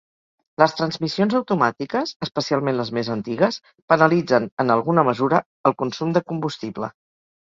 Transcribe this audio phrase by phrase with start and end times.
[0.61, 3.59] Les transmissions automàtiques, especialment les més antigues,
[3.93, 6.91] penalitzen en alguna mesura el consum de combustible.